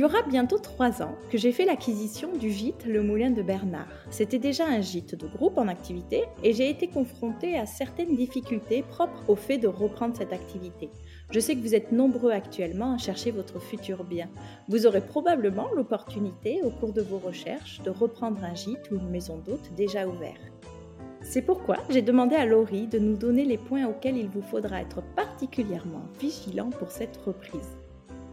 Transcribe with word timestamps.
y 0.00 0.04
aura 0.04 0.22
bientôt 0.22 0.56
trois 0.56 1.02
ans 1.02 1.14
que 1.30 1.36
j'ai 1.36 1.52
fait 1.52 1.66
l'acquisition 1.66 2.34
du 2.34 2.50
gîte 2.50 2.86
Le 2.86 3.02
Moulin 3.02 3.30
de 3.30 3.42
Bernard. 3.42 3.92
C'était 4.08 4.38
déjà 4.38 4.66
un 4.66 4.80
gîte 4.80 5.14
de 5.14 5.26
groupe 5.26 5.58
en 5.58 5.68
activité 5.68 6.24
et 6.42 6.54
j'ai 6.54 6.70
été 6.70 6.88
confrontée 6.88 7.58
à 7.58 7.66
certaines 7.66 8.16
difficultés 8.16 8.82
propres 8.82 9.22
au 9.28 9.36
fait 9.36 9.58
de 9.58 9.68
reprendre 9.68 10.16
cette 10.16 10.32
activité. 10.32 10.88
Je 11.30 11.38
sais 11.38 11.54
que 11.54 11.60
vous 11.60 11.74
êtes 11.74 11.92
nombreux 11.92 12.30
actuellement 12.30 12.94
à 12.94 12.98
chercher 12.98 13.30
votre 13.30 13.60
futur 13.60 14.04
bien. 14.04 14.30
Vous 14.68 14.86
aurez 14.86 15.02
probablement 15.02 15.68
l'opportunité 15.76 16.62
au 16.62 16.70
cours 16.70 16.94
de 16.94 17.02
vos 17.02 17.18
recherches 17.18 17.82
de 17.82 17.90
reprendre 17.90 18.42
un 18.42 18.54
gîte 18.54 18.90
ou 18.90 18.94
une 18.94 19.10
maison 19.10 19.36
d'hôte 19.36 19.70
déjà 19.76 20.08
ouvert. 20.08 20.40
C'est 21.20 21.42
pourquoi 21.42 21.76
j'ai 21.90 22.00
demandé 22.00 22.36
à 22.36 22.46
Laurie 22.46 22.86
de 22.86 22.98
nous 22.98 23.16
donner 23.16 23.44
les 23.44 23.58
points 23.58 23.86
auxquels 23.86 24.16
il 24.16 24.28
vous 24.28 24.40
faudra 24.40 24.80
être 24.80 25.02
particulièrement 25.14 26.04
vigilant 26.18 26.70
pour 26.70 26.90
cette 26.90 27.18
reprise. 27.18 27.79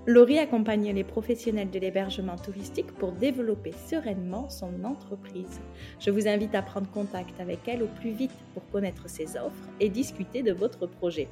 Laurie 0.08 0.40
accompagne 0.40 0.94
les 0.94 1.04
professionnels 1.04 1.70
de 1.70 1.80
l'hébergement 1.80 2.38
touristique 2.38 2.94
pour 2.94 3.12
développer 3.12 3.74
sereinement 3.74 4.48
son 4.48 4.86
entreprise. 4.86 5.60
Je 6.00 6.12
vous 6.12 6.30
invite 6.30 6.56
à 6.56 6.62
prendre 6.62 6.90
contact 6.90 7.38
avec 7.42 7.68
elle 7.68 7.84
au 7.84 7.88
plus 7.88 8.12
vite 8.12 8.32
pour 8.54 8.66
connaître 8.70 9.10
ses 9.10 9.36
offres 9.36 9.68
et 9.82 9.90
discuter 9.90 10.44
de 10.44 10.54
votre 10.54 10.88
projet. 10.88 11.28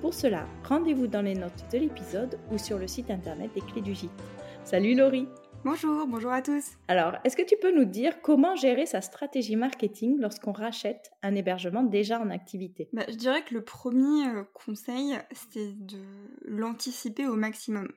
Pour 0.00 0.14
cela, 0.14 0.46
rendez-vous 0.64 1.08
dans 1.08 1.20
les 1.20 1.34
notes 1.34 1.66
de 1.70 1.76
l'épisode 1.76 2.38
ou 2.50 2.56
sur 2.56 2.78
le 2.78 2.88
site 2.88 3.10
internet 3.10 3.50
des 3.54 3.60
clés 3.60 3.82
du 3.82 3.94
gîte. 3.94 4.10
Salut 4.64 4.94
Laurie 4.94 5.28
Bonjour, 5.62 6.06
bonjour 6.06 6.30
à 6.30 6.40
tous. 6.40 6.64
Alors, 6.88 7.16
est-ce 7.24 7.36
que 7.36 7.42
tu 7.42 7.56
peux 7.60 7.74
nous 7.74 7.84
dire 7.84 8.22
comment 8.22 8.56
gérer 8.56 8.86
sa 8.86 9.02
stratégie 9.02 9.56
marketing 9.56 10.16
lorsqu'on 10.20 10.52
rachète 10.52 11.10
un 11.22 11.34
hébergement 11.34 11.82
déjà 11.82 12.18
en 12.20 12.30
activité? 12.30 12.88
Bah, 12.94 13.02
Je 13.08 13.16
dirais 13.16 13.42
que 13.42 13.52
le 13.52 13.62
premier 13.62 14.28
euh, 14.28 14.44
conseil, 14.54 15.18
c'est 15.32 15.74
de 15.74 15.98
l'anticiper 16.46 17.26
au 17.26 17.34
maximum. 17.34 17.88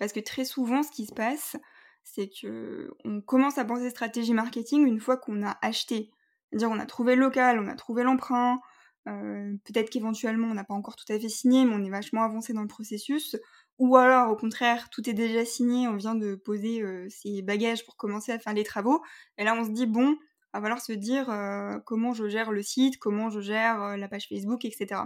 Parce 0.00 0.12
que 0.12 0.20
très 0.20 0.46
souvent, 0.46 0.82
ce 0.82 0.90
qui 0.90 1.04
se 1.04 1.12
passe, 1.12 1.56
c'est 2.02 2.30
que 2.30 2.90
on 3.04 3.20
commence 3.20 3.58
à 3.58 3.66
penser 3.66 3.90
stratégie 3.90 4.32
marketing 4.32 4.86
une 4.86 4.98
fois 4.98 5.18
qu'on 5.18 5.46
a 5.46 5.58
acheté. 5.60 6.10
C'est-à-dire 6.48 6.70
on 6.70 6.80
a 6.80 6.86
trouvé 6.86 7.14
le 7.16 7.20
local, 7.20 7.60
on 7.60 7.68
a 7.68 7.74
trouvé 7.74 8.02
l'emprunt, 8.02 8.60
euh, 9.08 9.52
peut-être 9.64 9.90
qu'éventuellement 9.90 10.48
on 10.48 10.54
n'a 10.54 10.64
pas 10.64 10.72
encore 10.72 10.96
tout 10.96 11.10
à 11.12 11.20
fait 11.20 11.28
signé, 11.28 11.66
mais 11.66 11.74
on 11.74 11.84
est 11.84 11.90
vachement 11.90 12.22
avancé 12.22 12.54
dans 12.54 12.62
le 12.62 12.66
processus. 12.66 13.36
Ou 13.78 13.94
alors 13.96 14.30
au 14.32 14.36
contraire, 14.36 14.88
tout 14.88 15.08
est 15.08 15.12
déjà 15.12 15.44
signé, 15.44 15.86
on 15.86 15.96
vient 15.96 16.14
de 16.14 16.34
poser 16.34 16.80
euh, 16.80 17.06
ses 17.10 17.42
bagages 17.42 17.84
pour 17.84 17.98
commencer 17.98 18.32
à 18.32 18.38
faire 18.38 18.54
les 18.54 18.64
travaux. 18.64 19.02
Et 19.36 19.44
là 19.44 19.54
on 19.54 19.66
se 19.66 19.70
dit 19.70 19.86
bon, 19.86 20.16
va 20.54 20.62
falloir 20.62 20.80
se 20.80 20.94
dire 20.94 21.28
euh, 21.28 21.78
comment 21.84 22.14
je 22.14 22.26
gère 22.26 22.52
le 22.52 22.62
site, 22.62 22.98
comment 22.98 23.28
je 23.28 23.40
gère 23.40 23.98
la 23.98 24.08
page 24.08 24.28
Facebook, 24.28 24.64
etc. 24.64 25.02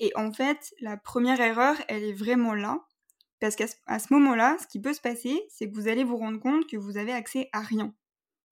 Et 0.00 0.10
en 0.16 0.32
fait, 0.32 0.74
la 0.80 0.96
première 0.96 1.40
erreur, 1.40 1.76
elle 1.86 2.02
est 2.02 2.12
vraiment 2.12 2.54
là. 2.54 2.80
Parce 3.40 3.54
qu'à 3.54 3.66
ce, 3.68 4.12
moment-là, 4.12 4.56
ce 4.60 4.66
qui 4.66 4.80
peut 4.80 4.92
se 4.92 5.00
passer, 5.00 5.40
c'est 5.48 5.70
que 5.70 5.74
vous 5.74 5.88
allez 5.88 6.04
vous 6.04 6.16
rendre 6.16 6.40
compte 6.40 6.66
que 6.66 6.76
vous 6.76 6.96
avez 6.96 7.12
accès 7.12 7.48
à 7.52 7.60
rien. 7.60 7.94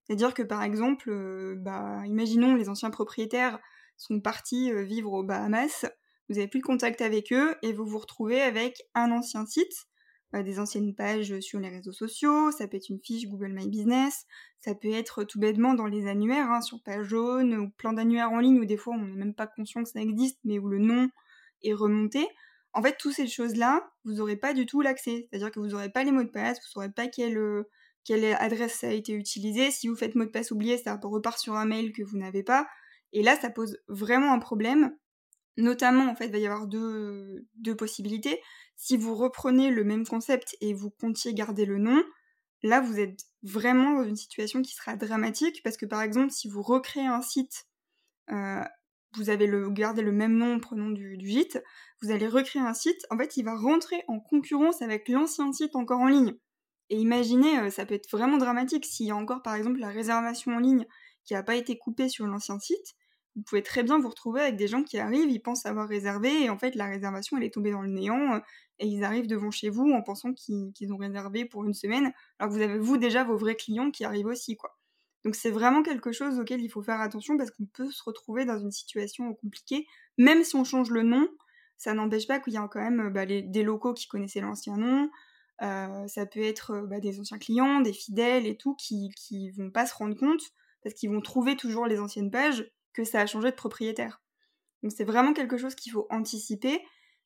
C'est-à-dire 0.04 0.34
que 0.34 0.42
par 0.42 0.62
exemple, 0.62 1.10
euh, 1.10 1.56
bah, 1.56 2.02
imaginons 2.06 2.54
les 2.54 2.68
anciens 2.68 2.90
propriétaires 2.90 3.58
sont 3.96 4.20
partis 4.20 4.70
euh, 4.70 4.82
vivre 4.82 5.12
aux 5.12 5.24
Bahamas, 5.24 5.86
vous 6.28 6.36
n'avez 6.36 6.48
plus 6.48 6.60
de 6.60 6.64
contact 6.64 7.00
avec 7.00 7.32
eux 7.32 7.56
et 7.62 7.72
vous 7.72 7.86
vous 7.86 7.98
retrouvez 7.98 8.40
avec 8.40 8.82
un 8.94 9.10
ancien 9.10 9.44
site, 9.46 9.86
euh, 10.34 10.44
des 10.44 10.60
anciennes 10.60 10.94
pages 10.94 11.40
sur 11.40 11.58
les 11.58 11.68
réseaux 11.68 11.92
sociaux, 11.92 12.52
ça 12.52 12.68
peut 12.68 12.76
être 12.76 12.88
une 12.88 13.00
fiche 13.00 13.26
Google 13.26 13.52
My 13.52 13.68
Business, 13.68 14.26
ça 14.60 14.76
peut 14.76 14.92
être 14.92 15.24
tout 15.24 15.40
bêtement 15.40 15.74
dans 15.74 15.86
les 15.86 16.06
annuaires, 16.06 16.50
hein, 16.50 16.60
sur 16.60 16.80
page 16.82 17.06
jaune 17.06 17.56
ou 17.56 17.70
plein 17.70 17.92
d'annuaires 17.92 18.30
en 18.30 18.38
ligne 18.38 18.60
où 18.60 18.64
des 18.64 18.76
fois 18.76 18.94
on 18.94 19.04
n'est 19.04 19.16
même 19.16 19.34
pas 19.34 19.48
conscient 19.48 19.82
que 19.82 19.88
ça 19.88 20.00
existe, 20.00 20.38
mais 20.44 20.60
où 20.60 20.68
le 20.68 20.78
nom 20.78 21.08
est 21.62 21.74
remonté. 21.74 22.28
En 22.76 22.82
fait, 22.82 22.94
toutes 22.98 23.14
ces 23.14 23.26
choses-là, 23.26 23.90
vous 24.04 24.12
n'aurez 24.12 24.36
pas 24.36 24.52
du 24.52 24.66
tout 24.66 24.82
l'accès. 24.82 25.26
C'est-à-dire 25.30 25.50
que 25.50 25.58
vous 25.58 25.68
n'aurez 25.68 25.88
pas 25.88 26.04
les 26.04 26.12
mots 26.12 26.22
de 26.22 26.28
passe, 26.28 26.58
vous 26.58 26.66
ne 26.66 26.72
saurez 26.72 26.90
pas 26.90 27.06
quelle, 27.06 27.38
euh, 27.38 27.62
quelle 28.04 28.34
adresse 28.34 28.84
a 28.84 28.92
été 28.92 29.14
utilisé. 29.14 29.70
Si 29.70 29.88
vous 29.88 29.96
faites 29.96 30.14
mot 30.14 30.26
de 30.26 30.30
passe 30.30 30.50
oublié, 30.50 30.76
ça 30.76 31.00
repart 31.02 31.38
sur 31.38 31.54
un 31.54 31.64
mail 31.64 31.94
que 31.94 32.02
vous 32.02 32.18
n'avez 32.18 32.42
pas. 32.42 32.68
Et 33.14 33.22
là, 33.22 33.34
ça 33.40 33.48
pose 33.48 33.78
vraiment 33.88 34.30
un 34.34 34.38
problème. 34.38 34.94
Notamment, 35.56 36.10
en 36.10 36.14
fait, 36.14 36.26
il 36.26 36.32
va 36.32 36.38
y 36.38 36.46
avoir 36.46 36.66
deux, 36.66 37.46
deux 37.54 37.74
possibilités. 37.74 38.42
Si 38.76 38.98
vous 38.98 39.14
reprenez 39.14 39.70
le 39.70 39.82
même 39.82 40.06
concept 40.06 40.54
et 40.60 40.74
vous 40.74 40.90
comptiez 40.90 41.32
garder 41.32 41.64
le 41.64 41.78
nom, 41.78 42.04
là, 42.62 42.82
vous 42.82 43.00
êtes 43.00 43.20
vraiment 43.42 43.94
dans 43.94 44.04
une 44.04 44.16
situation 44.16 44.60
qui 44.60 44.74
sera 44.74 44.96
dramatique 44.96 45.62
parce 45.64 45.78
que, 45.78 45.86
par 45.86 46.02
exemple, 46.02 46.30
si 46.30 46.46
vous 46.46 46.60
recréez 46.60 47.06
un 47.06 47.22
site 47.22 47.66
euh, 48.30 48.62
vous 49.16 49.30
avez 49.30 49.46
le, 49.46 49.70
gardé 49.70 50.02
le 50.02 50.12
même 50.12 50.36
nom, 50.36 50.60
prenons 50.60 50.90
du, 50.90 51.16
du 51.16 51.28
gîte, 51.28 51.62
vous 52.02 52.10
allez 52.10 52.28
recréer 52.28 52.62
un 52.62 52.74
site, 52.74 53.06
en 53.10 53.18
fait, 53.18 53.36
il 53.36 53.44
va 53.44 53.56
rentrer 53.56 54.02
en 54.08 54.20
concurrence 54.20 54.82
avec 54.82 55.08
l'ancien 55.08 55.52
site 55.52 55.76
encore 55.76 56.00
en 56.00 56.08
ligne. 56.08 56.34
Et 56.90 56.98
imaginez, 56.98 57.58
euh, 57.58 57.70
ça 57.70 57.86
peut 57.86 57.94
être 57.94 58.10
vraiment 58.10 58.36
dramatique 58.36 58.86
s'il 58.86 59.06
y 59.06 59.10
a 59.10 59.16
encore, 59.16 59.42
par 59.42 59.54
exemple, 59.54 59.80
la 59.80 59.88
réservation 59.88 60.52
en 60.52 60.58
ligne 60.58 60.86
qui 61.24 61.34
n'a 61.34 61.42
pas 61.42 61.56
été 61.56 61.76
coupée 61.78 62.08
sur 62.08 62.26
l'ancien 62.26 62.58
site. 62.60 62.94
Vous 63.34 63.42
pouvez 63.42 63.62
très 63.62 63.82
bien 63.82 63.98
vous 63.98 64.08
retrouver 64.08 64.40
avec 64.40 64.56
des 64.56 64.68
gens 64.68 64.82
qui 64.82 64.98
arrivent, 64.98 65.30
ils 65.30 65.40
pensent 65.40 65.66
avoir 65.66 65.88
réservé, 65.88 66.44
et 66.44 66.50
en 66.50 66.58
fait, 66.58 66.74
la 66.74 66.86
réservation, 66.86 67.36
elle 67.36 67.44
est 67.44 67.52
tombée 67.52 67.72
dans 67.72 67.82
le 67.82 67.90
néant, 67.90 68.34
euh, 68.34 68.40
et 68.78 68.86
ils 68.86 69.04
arrivent 69.04 69.26
devant 69.26 69.50
chez 69.50 69.68
vous 69.68 69.90
en 69.90 70.02
pensant 70.02 70.32
qu'ils 70.32 70.92
ont 70.92 70.96
réservé 70.96 71.44
pour 71.44 71.64
une 71.64 71.74
semaine, 71.74 72.12
alors 72.38 72.52
que 72.52 72.58
vous 72.58 72.62
avez, 72.62 72.78
vous, 72.78 72.96
déjà 72.98 73.24
vos 73.24 73.36
vrais 73.36 73.56
clients 73.56 73.90
qui 73.90 74.04
arrivent 74.04 74.26
aussi, 74.26 74.56
quoi. 74.56 74.75
Donc 75.26 75.34
c'est 75.34 75.50
vraiment 75.50 75.82
quelque 75.82 76.12
chose 76.12 76.38
auquel 76.38 76.60
il 76.60 76.68
faut 76.68 76.84
faire 76.84 77.00
attention 77.00 77.36
parce 77.36 77.50
qu'on 77.50 77.66
peut 77.66 77.90
se 77.90 78.00
retrouver 78.04 78.44
dans 78.44 78.60
une 78.60 78.70
situation 78.70 79.34
compliquée. 79.34 79.84
Même 80.18 80.44
si 80.44 80.54
on 80.54 80.62
change 80.62 80.88
le 80.90 81.02
nom, 81.02 81.28
ça 81.78 81.94
n'empêche 81.94 82.28
pas 82.28 82.38
qu'il 82.38 82.52
y 82.52 82.56
a 82.56 82.68
quand 82.68 82.80
même 82.80 83.12
bah, 83.12 83.26
des 83.26 83.62
locaux 83.64 83.92
qui 83.92 84.06
connaissaient 84.06 84.40
l'ancien 84.40 84.76
nom. 84.76 85.10
Euh, 85.62 86.06
ça 86.06 86.26
peut 86.26 86.42
être 86.42 86.86
bah, 86.86 87.00
des 87.00 87.18
anciens 87.18 87.40
clients, 87.40 87.80
des 87.80 87.92
fidèles 87.92 88.46
et 88.46 88.56
tout 88.56 88.76
qui, 88.76 89.10
qui 89.16 89.50
vont 89.50 89.72
pas 89.72 89.84
se 89.84 89.96
rendre 89.96 90.14
compte 90.14 90.42
parce 90.84 90.94
qu'ils 90.94 91.10
vont 91.10 91.20
trouver 91.20 91.56
toujours 91.56 91.88
les 91.88 91.98
anciennes 91.98 92.30
pages 92.30 92.64
que 92.92 93.02
ça 93.02 93.20
a 93.20 93.26
changé 93.26 93.50
de 93.50 93.56
propriétaire. 93.56 94.22
Donc 94.84 94.92
c'est 94.92 95.02
vraiment 95.02 95.32
quelque 95.32 95.58
chose 95.58 95.74
qu'il 95.74 95.90
faut 95.90 96.06
anticiper. 96.08 96.80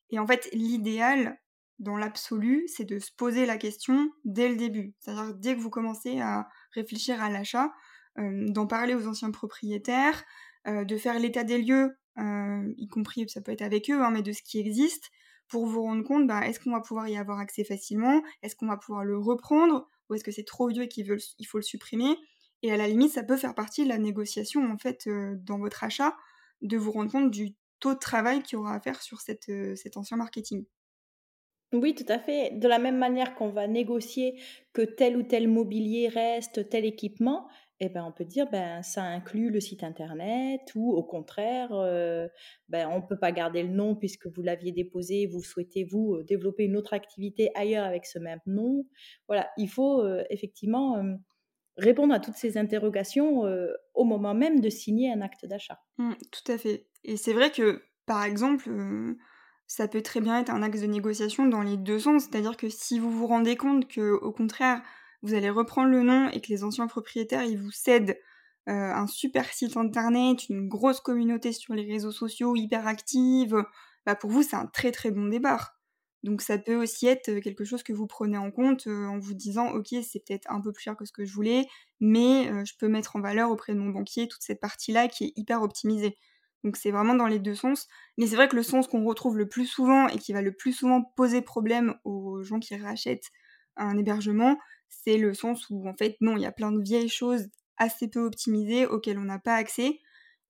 Et 0.08 0.18
en 0.18 0.26
fait, 0.26 0.48
l'idéal, 0.54 1.38
dans 1.80 1.98
l'absolu, 1.98 2.66
c'est 2.66 2.86
de 2.86 2.98
se 2.98 3.12
poser 3.12 3.44
la 3.44 3.58
question 3.58 4.10
dès 4.24 4.48
le 4.48 4.56
début. 4.56 4.94
C'est-à-dire 5.00 5.34
dès 5.34 5.54
que 5.54 5.60
vous 5.60 5.68
commencez 5.68 6.18
à 6.18 6.48
réfléchir 6.72 7.22
à 7.22 7.28
l'achat, 7.28 7.66
euh, 7.66 7.70
d'en 8.16 8.66
parler 8.66 8.94
aux 8.94 9.06
anciens 9.06 9.30
propriétaires, 9.30 10.24
euh, 10.66 10.84
de 10.84 10.96
faire 10.96 11.18
l'état 11.18 11.44
des 11.44 11.58
lieux, 11.62 11.96
euh, 12.18 12.74
y 12.76 12.86
compris, 12.88 13.28
ça 13.28 13.40
peut 13.40 13.52
être 13.52 13.62
avec 13.62 13.90
eux, 13.90 14.02
hein, 14.02 14.10
mais 14.10 14.22
de 14.22 14.32
ce 14.32 14.42
qui 14.42 14.58
existe, 14.58 15.10
pour 15.48 15.66
vous 15.66 15.82
rendre 15.82 16.04
compte, 16.04 16.26
bah, 16.26 16.46
est-ce 16.46 16.60
qu'on 16.60 16.72
va 16.72 16.80
pouvoir 16.80 17.08
y 17.08 17.16
avoir 17.16 17.38
accès 17.38 17.64
facilement 17.64 18.22
Est-ce 18.42 18.54
qu'on 18.56 18.66
va 18.66 18.76
pouvoir 18.76 19.04
le 19.04 19.16
reprendre 19.16 19.88
Ou 20.08 20.14
est-ce 20.14 20.24
que 20.24 20.30
c'est 20.30 20.44
trop 20.44 20.68
vieux 20.68 20.84
et 20.84 20.88
qu'il 20.88 21.06
faut 21.46 21.58
le 21.58 21.62
supprimer 21.62 22.14
Et 22.62 22.70
à 22.72 22.76
la 22.76 22.88
limite, 22.88 23.12
ça 23.12 23.22
peut 23.22 23.36
faire 23.36 23.54
partie 23.54 23.84
de 23.84 23.88
la 23.88 23.98
négociation, 23.98 24.70
en 24.70 24.76
fait, 24.76 25.08
dans 25.08 25.58
votre 25.58 25.82
achat, 25.82 26.14
de 26.60 26.76
vous 26.76 26.92
rendre 26.92 27.10
compte 27.10 27.30
du 27.30 27.54
taux 27.80 27.94
de 27.94 27.98
travail 27.98 28.42
qu'il 28.42 28.56
y 28.58 28.60
aura 28.60 28.74
à 28.74 28.80
faire 28.80 29.00
sur 29.02 29.20
cet 29.20 29.48
ancien 29.96 30.18
marketing. 30.18 30.66
Oui, 31.72 31.94
tout 31.94 32.04
à 32.08 32.18
fait. 32.18 32.50
De 32.52 32.66
la 32.66 32.78
même 32.78 32.98
manière 32.98 33.34
qu'on 33.34 33.50
va 33.50 33.68
négocier 33.68 34.40
que 34.72 34.82
tel 34.82 35.16
ou 35.16 35.22
tel 35.22 35.48
mobilier 35.48 36.08
reste, 36.08 36.68
tel 36.68 36.84
équipement, 36.84 37.48
eh 37.80 37.88
ben, 37.88 38.04
on 38.04 38.12
peut 38.12 38.26
dire 38.26 38.48
ben 38.50 38.82
ça 38.82 39.02
inclut 39.02 39.50
le 39.50 39.58
site 39.58 39.82
internet 39.82 40.60
ou 40.74 40.92
au 40.92 41.02
contraire 41.02 41.72
euh, 41.72 42.28
ben 42.68 42.86
on 42.88 43.00
peut 43.00 43.18
pas 43.18 43.32
garder 43.32 43.62
le 43.62 43.70
nom 43.70 43.96
puisque 43.96 44.26
vous 44.26 44.42
l'aviez 44.42 44.70
déposé, 44.70 45.26
vous 45.26 45.42
souhaitez 45.42 45.84
vous 45.84 46.16
euh, 46.16 46.24
développer 46.24 46.64
une 46.64 46.76
autre 46.76 46.92
activité 46.92 47.50
ailleurs 47.54 47.86
avec 47.86 48.04
ce 48.04 48.18
même 48.18 48.40
nom. 48.44 48.84
Voilà, 49.28 49.48
il 49.56 49.68
faut 49.68 50.02
euh, 50.02 50.22
effectivement 50.28 51.02
répondre 51.78 52.12
à 52.12 52.20
toutes 52.20 52.34
ces 52.34 52.58
interrogations 52.58 53.44
au 53.94 54.04
moment 54.04 54.34
même 54.34 54.60
de 54.60 54.68
signer 54.68 55.10
un 55.10 55.22
acte 55.22 55.46
d'achat. 55.46 55.80
Mmh, 55.96 56.12
tout 56.30 56.52
à 56.52 56.58
fait. 56.58 56.86
Et 57.04 57.16
c'est 57.16 57.32
vrai 57.32 57.50
que 57.50 57.82
par 58.04 58.24
exemple 58.24 58.70
ça 59.66 59.88
peut 59.88 60.02
très 60.02 60.20
bien 60.20 60.38
être 60.40 60.50
un 60.50 60.62
axe 60.62 60.82
de 60.82 60.86
négociation 60.86 61.46
dans 61.46 61.62
les 61.62 61.78
deux 61.78 62.00
sens, 62.00 62.24
c'est-à-dire 62.24 62.58
que 62.58 62.68
si 62.68 62.98
vous 62.98 63.10
vous 63.10 63.26
rendez 63.26 63.56
compte 63.56 63.88
que 63.88 64.12
au 64.12 64.32
contraire 64.32 64.82
vous 65.22 65.34
allez 65.34 65.50
reprendre 65.50 65.90
le 65.90 66.02
nom 66.02 66.28
et 66.30 66.40
que 66.40 66.48
les 66.48 66.64
anciens 66.64 66.86
propriétaires, 66.86 67.44
ils 67.44 67.58
vous 67.58 67.70
cèdent 67.70 68.18
euh, 68.68 68.72
un 68.72 69.06
super 69.06 69.52
site 69.52 69.76
internet, 69.76 70.48
une 70.48 70.68
grosse 70.68 71.00
communauté 71.00 71.52
sur 71.52 71.74
les 71.74 71.90
réseaux 71.90 72.12
sociaux 72.12 72.56
hyper 72.56 72.86
active, 72.86 73.56
bah 74.06 74.14
pour 74.14 74.30
vous, 74.30 74.42
c'est 74.42 74.56
un 74.56 74.66
très 74.66 74.92
très 74.92 75.10
bon 75.10 75.28
départ. 75.28 75.80
Donc 76.22 76.42
ça 76.42 76.58
peut 76.58 76.76
aussi 76.76 77.06
être 77.06 77.40
quelque 77.40 77.64
chose 77.64 77.82
que 77.82 77.94
vous 77.94 78.06
prenez 78.06 78.36
en 78.36 78.50
compte 78.50 78.86
euh, 78.86 79.06
en 79.06 79.18
vous 79.18 79.32
disant 79.32 79.70
ok 79.72 79.88
c'est 80.02 80.22
peut-être 80.26 80.50
un 80.50 80.60
peu 80.60 80.70
plus 80.72 80.82
cher 80.82 80.96
que 80.96 81.06
ce 81.06 81.12
que 81.12 81.24
je 81.24 81.32
voulais, 81.32 81.66
mais 81.98 82.50
euh, 82.50 82.64
je 82.64 82.74
peux 82.78 82.88
mettre 82.88 83.16
en 83.16 83.20
valeur 83.20 83.50
auprès 83.50 83.72
de 83.74 83.78
mon 83.78 83.88
banquier 83.88 84.28
toute 84.28 84.42
cette 84.42 84.60
partie-là 84.60 85.08
qui 85.08 85.24
est 85.24 85.32
hyper 85.36 85.62
optimisée. 85.62 86.18
Donc 86.62 86.76
c'est 86.76 86.90
vraiment 86.90 87.14
dans 87.14 87.26
les 87.26 87.38
deux 87.38 87.54
sens. 87.54 87.88
Mais 88.18 88.26
c'est 88.26 88.36
vrai 88.36 88.48
que 88.48 88.56
le 88.56 88.62
sens 88.62 88.86
qu'on 88.86 89.04
retrouve 89.04 89.38
le 89.38 89.48
plus 89.48 89.66
souvent 89.66 90.08
et 90.08 90.18
qui 90.18 90.32
va 90.34 90.42
le 90.42 90.52
plus 90.52 90.72
souvent 90.72 91.02
poser 91.16 91.40
problème 91.40 91.94
aux 92.04 92.42
gens 92.42 92.60
qui 92.60 92.76
rachètent 92.76 93.30
un 93.76 93.96
hébergement, 93.96 94.58
c'est 94.90 95.16
le 95.16 95.34
sens 95.34 95.68
où 95.70 95.88
en 95.88 95.94
fait 95.94 96.16
non, 96.20 96.36
il 96.36 96.42
y 96.42 96.46
a 96.46 96.52
plein 96.52 96.72
de 96.72 96.82
vieilles 96.82 97.08
choses 97.08 97.48
assez 97.78 98.08
peu 98.08 98.20
optimisées 98.20 98.86
auxquelles 98.86 99.18
on 99.18 99.24
n'a 99.24 99.38
pas 99.38 99.54
accès. 99.54 100.00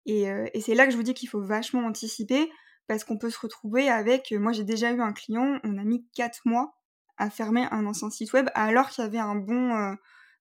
Euh, 0.09 0.47
et, 0.53 0.61
c'est 0.61 0.75
là 0.75 0.87
que 0.87 0.93
je 0.93 0.97
vous 0.97 1.03
dis 1.03 1.15
qu'il 1.15 1.29
faut 1.29 1.43
vachement 1.43 1.87
anticiper 1.87 2.51
parce 2.89 3.05
qu'on 3.05 3.19
peut 3.19 3.31
se 3.31 3.39
retrouver 3.39 3.89
avec, 3.89 4.33
euh, 4.33 4.39
moi 4.39 4.53
j'ai 4.53 4.65
déjà 4.65 4.91
eu 4.91 5.01
un 5.01 5.13
client, 5.13 5.61
on 5.63 5.79
a 5.79 5.85
mis 5.85 6.07
4 6.15 6.41
mois 6.47 6.75
à 7.19 7.31
fermer 7.31 7.67
un 7.71 7.87
ancien 7.87 8.11
site 8.11 8.33
web 8.33 8.49
alors 8.55 8.89
qu'il 8.89 9.05
y 9.05 9.07
avait 9.07 9.19
un 9.19 9.37
bon, 9.37 9.95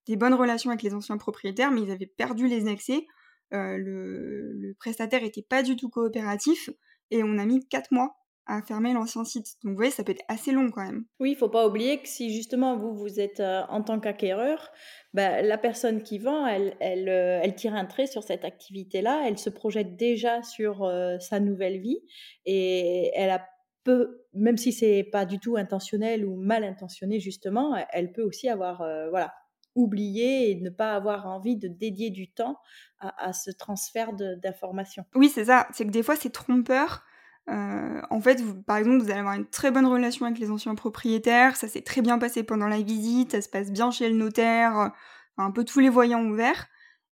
des 0.08 0.16
bonnes 0.16 0.34
relations 0.34 0.72
avec 0.72 0.82
les 0.82 0.94
anciens 0.94 1.18
propriétaires, 1.18 1.72
mais 1.72 1.82
ils 1.82 1.92
avaient 1.92 2.08
perdu 2.08 2.48
les 2.48 2.68
accès. 2.68 3.06
le, 3.52 4.54
le, 4.54 4.74
prestataire 4.76 5.24
était 5.24 5.44
pas 5.44 5.62
du 5.62 5.76
tout 5.76 5.90
coopératif 5.90 6.70
et 7.12 7.22
on 7.22 7.38
a 7.38 7.46
mis 7.46 7.68
4 7.68 7.92
mois 7.92 8.16
à 8.50 8.64
fermer 8.64 8.94
l'ancien 8.94 9.24
site. 9.24 9.56
Donc 9.64 9.72
vous 9.72 9.78
voyez, 9.78 9.92
ça 9.92 10.04
peut 10.04 10.12
être 10.12 10.26
assez 10.28 10.52
long 10.52 10.72
quand 10.72 10.84
même. 10.84 11.06
Oui, 11.20 11.32
il 11.32 11.36
faut 11.36 11.50
pas 11.50 11.68
oublier 11.68 12.02
que 12.02 12.08
si 12.08 12.34
justement 12.34 12.78
vous, 12.78 12.96
vous 12.96 13.20
êtes 13.20 13.40
euh, 13.40 13.62
en 13.70 13.84
tant 13.84 14.00
qu'acquéreur, 14.00 14.72
bah, 15.14 15.44
la 15.44 15.58
personne 15.60 16.02
qui 16.02 16.18
vend, 16.18 16.48
elle, 16.48 16.76
elle, 16.80 17.08
euh, 17.10 17.40
elle, 17.44 17.54
tire 17.54 17.76
un 17.76 17.86
trait 17.86 18.08
sur 18.08 18.24
cette 18.24 18.44
activité-là, 18.44 19.24
elle 19.28 19.38
se 19.38 19.52
projette 19.52 19.96
déjà 19.96 20.42
sur 20.42 20.84
euh, 20.84 21.20
sa 21.20 21.40
nouvelle 21.40 21.80
vie 21.80 22.00
et 22.46 23.12
elle 23.14 23.30
a 23.30 23.46
peu, 23.84 24.26
même 24.34 24.58
si 24.58 24.74
c'est 24.74 25.04
pas 25.04 25.26
du 25.26 25.40
tout 25.40 25.56
intentionnel 25.56 26.26
ou 26.26 26.36
mal 26.36 26.64
intentionné 26.64 27.20
justement, 27.20 27.78
elle 27.92 28.12
peut 28.12 28.24
aussi 28.24 28.50
avoir, 28.50 28.84
voilà, 29.10 29.34
oublié 29.76 30.52
et 30.52 30.56
ne 30.60 30.70
pas 30.70 30.94
avoir 30.94 31.28
envie 31.28 31.56
de 31.56 31.68
dédier 31.68 32.10
du 32.10 32.30
temps 32.32 32.58
à, 33.00 33.30
à 33.30 33.32
ce 33.32 33.52
transfert 33.52 34.12
d'informations. 34.14 35.06
Oui, 35.16 35.30
c'est 35.30 35.46
ça. 35.46 35.68
C'est 35.72 35.86
que 35.86 35.92
des 35.92 36.04
fois, 36.04 36.18
c'est 36.18 36.32
trompeur 36.32 37.04
euh, 37.50 38.02
en 38.10 38.22
fait, 38.22 38.44
par 38.66 38.78
exemple, 38.78 39.00
vous 39.04 39.10
allez 39.10 39.20
avoir 39.20 39.34
une 39.34 39.48
très 39.48 39.72
bonne 39.72 39.86
relation 39.86 40.26
avec 40.26 40.38
les 40.40 40.52
anciens 40.52 40.76
propriétaires, 40.76 41.56
ça 41.56 41.68
s'est 41.68 41.82
très 41.82 42.02
bien 42.02 42.20
passé 42.20 42.44
pendant 42.44 42.68
la 42.68 42.82
visite, 42.82 43.32
ça 43.32 43.42
se 43.42 43.50
passe 43.50 43.72
bien 43.72 43.92
chez 43.92 44.10
le 44.10 44.16
notaire, 44.16 44.78
euh, 44.80 44.90
un 45.38 45.52
peu 45.52 45.64
tous 45.64 45.80
les 45.80 45.90
voyants 45.90 46.24
ouverts. 46.26 46.68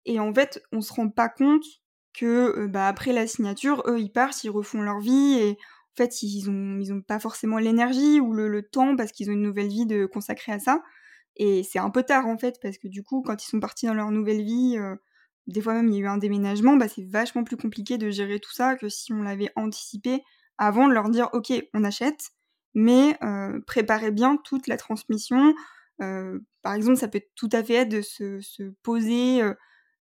Et 0.05 0.19
en 0.19 0.33
fait, 0.33 0.63
on 0.71 0.81
se 0.81 0.91
rend 0.93 1.09
pas 1.09 1.29
compte 1.29 1.63
que 2.13 2.57
euh, 2.57 2.67
bah, 2.67 2.87
après 2.87 3.13
la 3.13 3.27
signature, 3.27 3.83
eux, 3.87 3.99
ils 3.99 4.11
partent, 4.11 4.43
ils 4.43 4.49
refont 4.49 4.81
leur 4.81 4.99
vie 4.99 5.37
et 5.39 5.51
en 5.51 5.95
fait, 5.97 6.23
ils 6.23 6.49
ont, 6.49 6.79
ils 6.79 6.91
ont 6.91 7.01
pas 7.01 7.19
forcément 7.19 7.59
l'énergie 7.59 8.19
ou 8.19 8.33
le, 8.33 8.63
temps 8.63 8.95
parce 8.95 9.11
qu'ils 9.11 9.29
ont 9.29 9.33
une 9.33 9.43
nouvelle 9.43 9.67
vie 9.67 9.85
de 9.85 10.07
consacrer 10.07 10.51
à 10.51 10.59
ça. 10.59 10.81
Et 11.35 11.63
c'est 11.63 11.79
un 11.79 11.89
peu 11.91 12.03
tard 12.03 12.27
en 12.27 12.37
fait 12.37 12.59
parce 12.61 12.77
que 12.77 12.87
du 12.87 13.03
coup, 13.03 13.21
quand 13.21 13.43
ils 13.43 13.47
sont 13.47 13.59
partis 13.59 13.85
dans 13.85 13.93
leur 13.93 14.11
nouvelle 14.11 14.43
vie, 14.43 14.77
des 15.47 15.61
fois 15.61 15.73
même 15.73 15.89
il 15.89 15.95
y 15.95 15.97
a 15.97 16.01
eu 16.01 16.07
un 16.07 16.17
déménagement, 16.17 16.75
bah, 16.75 16.87
c'est 16.87 17.07
vachement 17.07 17.43
plus 17.43 17.57
compliqué 17.57 17.97
de 17.97 18.09
gérer 18.09 18.39
tout 18.39 18.53
ça 18.53 18.75
que 18.75 18.89
si 18.89 19.13
on 19.13 19.21
l'avait 19.21 19.51
anticipé 19.55 20.23
avant 20.57 20.87
de 20.87 20.93
leur 20.93 21.09
dire 21.09 21.29
ok 21.33 21.51
on 21.73 21.83
achète, 21.83 22.31
mais 22.73 23.17
euh, 23.23 23.59
préparez 23.67 24.11
bien 24.11 24.37
toute 24.37 24.67
la 24.67 24.77
transmission. 24.77 25.53
Euh, 26.01 26.39
par 26.61 26.73
exemple, 26.73 26.97
ça 26.97 27.07
peut 27.07 27.21
tout 27.35 27.49
à 27.51 27.63
fait 27.63 27.73
être 27.73 27.89
de 27.89 28.01
se, 28.01 28.71
poser 28.83 29.41
euh, 29.41 29.53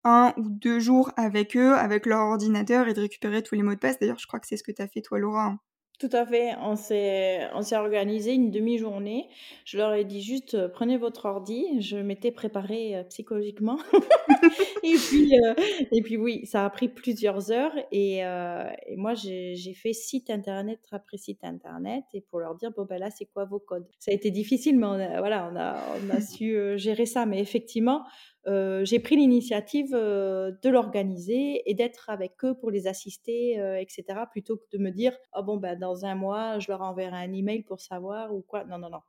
un 0.03 0.33
ou 0.38 0.49
deux 0.49 0.79
jours 0.79 1.11
avec 1.17 1.55
eux, 1.57 1.73
avec 1.73 2.05
leur 2.05 2.21
ordinateur 2.21 2.88
et 2.88 2.93
de 2.93 3.01
récupérer 3.01 3.43
tous 3.43 3.55
les 3.55 3.63
mots 3.63 3.73
de 3.73 3.79
passe. 3.79 3.99
D'ailleurs, 3.99 4.19
je 4.19 4.27
crois 4.27 4.39
que 4.39 4.47
c'est 4.47 4.57
ce 4.57 4.63
que 4.63 4.71
tu 4.71 4.81
as 4.81 4.88
fait 4.88 5.01
toi 5.01 5.19
Laura. 5.19 5.45
Hein. 5.45 5.59
Tout 6.01 6.09
à 6.13 6.25
fait. 6.25 6.55
On 6.59 6.75
s'est, 6.75 7.47
on 7.53 7.61
s'est 7.61 7.75
organisé 7.75 8.33
une 8.33 8.49
demi-journée. 8.49 9.29
Je 9.65 9.77
leur 9.77 9.93
ai 9.93 10.03
dit 10.03 10.23
juste 10.23 10.55
euh, 10.55 10.67
prenez 10.67 10.97
votre 10.97 11.25
ordi. 11.25 11.79
Je 11.79 11.95
m'étais 11.95 12.31
préparée 12.31 12.95
euh, 12.95 13.03
psychologiquement. 13.03 13.77
et, 14.83 14.95
puis, 14.95 15.39
euh, 15.39 15.54
et 15.92 16.01
puis, 16.01 16.18
oui, 16.18 16.45
ça 16.45 16.66
a 16.66 16.69
pris 16.69 16.89
plusieurs 16.89 17.51
heures. 17.51 17.74
Et, 17.92 18.18
et 18.18 18.95
moi, 18.95 19.13
j'ai, 19.13 19.56
fait 19.74 19.94
site 19.94 20.30
internet 20.30 20.80
après 20.92 21.18
site 21.18 21.44
internet. 21.44 22.04
Et 22.13 22.22
pour 22.22 22.39
leur 22.39 22.56
dire 22.56 22.72
bon, 22.72 22.86
ben 22.86 23.00
là, 23.00 23.10
c'est 23.10 23.25
quoi 23.25 23.45
vos 23.45 23.60
codes? 23.60 23.88
Ça 24.00 24.12
a 24.12 24.13
été 24.13 24.31
difficile, 24.31 24.78
mais 24.78 24.88
on 24.88 25.00
a, 25.00 25.19
voilà, 25.19 25.51
on 25.51 26.10
a, 26.10 26.22
su 26.22 26.78
gérer 26.78 27.06
ça. 27.06 27.25
Mais 27.25 27.39
effectivement, 27.39 28.04
euh, 28.48 28.83
j'ai 28.86 29.00
pris 29.00 29.16
l'initiative 29.18 29.94
euh, 29.94 30.51
de 30.63 30.69
l'organiser 30.69 31.62
et 31.69 31.74
d'être 31.75 32.10
avec 32.10 32.44
eux 32.44 32.56
pour 32.56 32.72
les 32.72 32.88
assister, 32.88 33.60
euh, 33.60 33.80
etc. 33.80 34.04
Plutôt 34.31 34.57
que 34.57 34.66
de 34.72 34.77
me 34.80 34.89
dire, 34.89 35.16
oh 35.36 35.44
bon, 35.44 35.57
ben, 35.57 35.77
dans 35.77 36.06
un 36.06 36.16
mois, 36.16 36.57
je 36.60 36.72
leur 36.72 36.81
enverrai 36.81 37.18
un 37.18 37.34
email 37.34 37.62
pour 37.63 37.81
savoir 37.81 38.34
ou 38.34 38.42
quoi. 38.42 38.63
Non, 38.66 38.80
non, 38.80 38.89
non. 38.89 39.01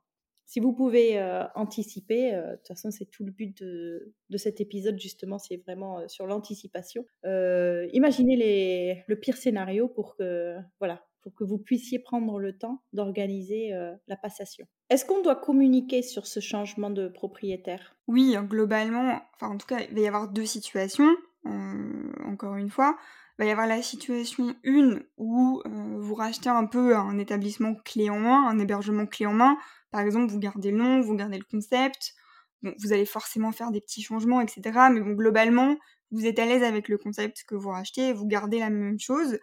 Si 0.45 0.59
vous 0.59 0.73
pouvez 0.73 1.21
anticiper, 1.55 2.31
de 2.31 2.55
toute 2.57 2.67
façon, 2.67 2.91
c'est 2.91 3.05
tout 3.05 3.23
le 3.23 3.31
but 3.31 3.57
de, 3.63 4.13
cet 4.37 4.61
épisode, 4.61 4.99
justement, 4.99 5.39
c'est 5.39 5.57
vraiment 5.57 6.07
sur 6.07 6.27
l'anticipation. 6.27 7.05
imaginez 7.23 8.35
les, 8.35 9.03
le 9.07 9.19
pire 9.19 9.37
scénario 9.37 9.87
pour 9.87 10.15
que, 10.15 10.55
voilà, 10.79 11.01
pour 11.23 11.33
que 11.33 11.43
vous 11.43 11.57
puissiez 11.57 11.99
prendre 11.99 12.37
le 12.39 12.55
temps 12.57 12.83
d'organiser 12.91 13.73
euh, 13.73 13.95
la 14.07 14.17
passation. 14.17 14.67
Est-ce 14.89 15.05
qu'on 15.05 15.21
doit 15.21 15.37
communiquer 15.37 16.01
sur 16.01 16.27
ce 16.27 16.39
changement 16.39 16.89
de 16.89 17.07
propriétaire? 17.07 17.95
Oui, 18.07 18.35
globalement, 18.41 19.21
enfin 19.35 19.53
en 19.53 19.57
tout 19.57 19.65
cas, 19.65 19.79
il 19.79 19.95
va 19.95 20.01
y 20.01 20.07
avoir 20.07 20.27
deux 20.27 20.45
situations, 20.45 21.09
euh, 21.45 22.11
encore 22.25 22.57
une 22.57 22.69
fois. 22.69 22.97
Il 23.37 23.43
va 23.43 23.45
y 23.45 23.51
avoir 23.51 23.67
la 23.67 23.81
situation 23.81 24.55
une 24.63 25.03
où 25.17 25.61
euh, 25.65 25.97
vous 25.99 26.13
rachetez 26.13 26.49
un 26.49 26.65
peu 26.65 26.95
un 26.95 27.17
établissement 27.17 27.75
clé 27.83 28.09
en 28.09 28.19
main, 28.19 28.47
un 28.47 28.59
hébergement 28.59 29.07
clé 29.07 29.25
en 29.25 29.33
main. 29.33 29.57
Par 29.91 30.01
exemple, 30.01 30.31
vous 30.31 30.39
gardez 30.39 30.71
le 30.71 30.77
nom, 30.77 31.01
vous 31.01 31.15
gardez 31.15 31.37
le 31.39 31.45
concept. 31.49 32.13
vous 32.61 32.93
allez 32.93 33.05
forcément 33.05 33.51
faire 33.51 33.71
des 33.71 33.81
petits 33.81 34.03
changements, 34.03 34.39
etc. 34.41 34.61
Mais 34.91 35.01
bon, 35.01 35.13
globalement, 35.13 35.77
vous 36.11 36.27
êtes 36.27 36.37
à 36.37 36.45
l'aise 36.45 36.63
avec 36.63 36.89
le 36.89 36.97
concept 36.97 37.43
que 37.47 37.55
vous 37.55 37.69
rachetez, 37.69 38.13
vous 38.13 38.27
gardez 38.27 38.59
la 38.59 38.69
même 38.69 38.99
chose. 38.99 39.39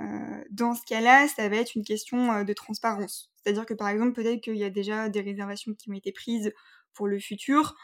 Euh, 0.00 0.44
dans 0.50 0.74
ce 0.74 0.82
cas-là, 0.84 1.28
ça 1.28 1.48
va 1.48 1.56
être 1.56 1.74
une 1.74 1.84
question 1.84 2.32
euh, 2.32 2.44
de 2.44 2.52
transparence. 2.52 3.30
C'est-à-dire 3.36 3.66
que 3.66 3.74
par 3.74 3.88
exemple, 3.88 4.12
peut-être 4.12 4.40
qu'il 4.40 4.56
y 4.56 4.64
a 4.64 4.70
déjà 4.70 5.08
des 5.08 5.20
réservations 5.20 5.74
qui 5.74 5.90
ont 5.90 5.94
été 5.94 6.12
prises 6.12 6.52
pour 6.92 7.06
le 7.06 7.18
futur. 7.18 7.74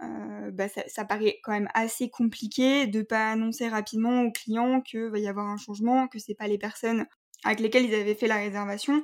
Euh, 0.00 0.50
bah, 0.50 0.66
ça, 0.68 1.04
paraît 1.04 1.38
quand 1.44 1.52
même 1.52 1.68
assez 1.74 2.10
compliqué 2.10 2.86
de 2.86 3.02
pas 3.02 3.30
annoncer 3.30 3.68
rapidement 3.68 4.22
aux 4.22 4.32
clients 4.32 4.80
qu'il 4.80 5.08
va 5.08 5.18
y 5.18 5.28
avoir 5.28 5.46
un 5.46 5.56
changement, 5.56 6.08
que 6.08 6.18
c'est 6.18 6.34
pas 6.34 6.48
les 6.48 6.58
personnes 6.58 7.06
avec 7.44 7.60
lesquelles 7.60 7.84
ils 7.84 7.94
avaient 7.94 8.14
fait 8.14 8.28
la 8.28 8.36
réservation. 8.36 9.02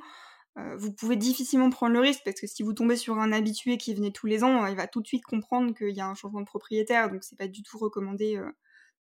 vous 0.77 0.91
pouvez 0.91 1.15
difficilement 1.15 1.69
prendre 1.69 1.93
le 1.93 2.01
risque 2.01 2.21
parce 2.25 2.41
que 2.41 2.47
si 2.47 2.63
vous 2.63 2.73
tombez 2.73 2.97
sur 2.97 3.17
un 3.19 3.31
habitué 3.31 3.77
qui 3.77 3.93
venait 3.93 4.11
tous 4.11 4.27
les 4.27 4.43
ans, 4.43 4.65
il 4.67 4.75
va 4.75 4.87
tout 4.87 5.01
de 5.01 5.07
suite 5.07 5.23
comprendre 5.23 5.73
qu'il 5.73 5.95
y 5.95 6.01
a 6.01 6.07
un 6.07 6.15
changement 6.15 6.41
de 6.41 6.45
propriétaire, 6.45 7.09
donc 7.09 7.23
c'est 7.23 7.37
pas 7.37 7.47
du 7.47 7.63
tout 7.63 7.77
recommandé 7.77 8.37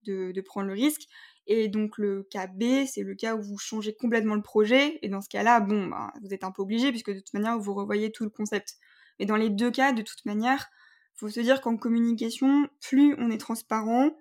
de, 0.05 0.31
de, 0.31 0.41
prendre 0.41 0.67
le 0.67 0.73
risque. 0.73 1.03
Et 1.47 1.67
donc 1.67 1.97
le 1.97 2.23
cas 2.23 2.47
B, 2.47 2.85
c'est 2.85 3.03
le 3.03 3.15
cas 3.15 3.35
où 3.35 3.41
vous 3.41 3.57
changez 3.57 3.93
complètement 3.93 4.35
le 4.35 4.41
projet. 4.41 4.99
Et 5.01 5.09
dans 5.09 5.21
ce 5.21 5.29
cas-là, 5.29 5.59
bon, 5.59 5.87
bah, 5.87 6.13
vous 6.21 6.33
êtes 6.33 6.43
un 6.43 6.51
peu 6.51 6.61
obligé 6.61 6.89
puisque 6.91 7.11
de 7.11 7.19
toute 7.19 7.33
manière, 7.33 7.59
vous 7.59 7.73
revoyez 7.73 8.11
tout 8.11 8.23
le 8.23 8.29
concept. 8.29 8.75
Mais 9.19 9.25
dans 9.25 9.35
les 9.35 9.49
deux 9.49 9.71
cas, 9.71 9.93
de 9.93 10.01
toute 10.01 10.25
manière, 10.25 10.69
faut 11.15 11.29
se 11.29 11.39
dire 11.39 11.61
qu'en 11.61 11.77
communication, 11.77 12.67
plus 12.81 13.15
on 13.17 13.29
est 13.31 13.37
transparent, 13.37 14.11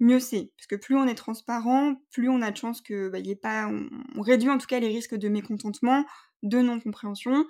mieux 0.00 0.20
c'est. 0.20 0.52
Parce 0.56 0.66
que 0.66 0.76
plus 0.76 0.96
on 0.96 1.06
est 1.06 1.14
transparent, 1.14 1.96
plus 2.10 2.28
on 2.28 2.42
a 2.42 2.50
de 2.50 2.56
chance 2.56 2.80
que 2.80 3.08
bah, 3.08 3.18
ait 3.18 3.36
pas, 3.36 3.68
on, 3.68 4.20
réduit 4.20 4.50
en 4.50 4.58
tout 4.58 4.66
cas 4.66 4.80
les 4.80 4.88
risques 4.88 5.16
de 5.16 5.28
mécontentement, 5.28 6.04
de 6.42 6.60
non-compréhension. 6.60 7.46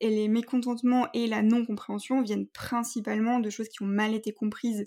Et 0.00 0.10
les 0.10 0.28
mécontentements 0.28 1.06
et 1.14 1.28
la 1.28 1.42
non-compréhension 1.42 2.22
viennent 2.22 2.48
principalement 2.48 3.38
de 3.38 3.50
choses 3.50 3.68
qui 3.68 3.82
ont 3.82 3.86
mal 3.86 4.14
été 4.14 4.32
comprises 4.32 4.84